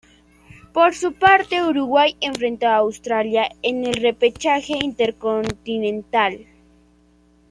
[0.73, 6.47] Por su parte Uruguay enfrentó a Australia en el repechaje intercontinental.